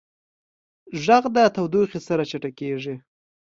غږ 1.03 1.23
د 1.35 1.37
تودوخې 1.55 1.99
سره 2.07 2.23
چټکېږي. 2.29 2.95